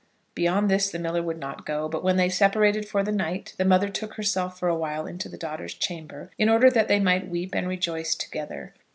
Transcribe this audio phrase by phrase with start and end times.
[0.33, 3.65] Beyond this the miller would not go; but, when they separated for the night, the
[3.65, 7.53] mother took herself for awhile into the daughter's chamber in order that they might weep
[7.53, 8.73] and rejoice together.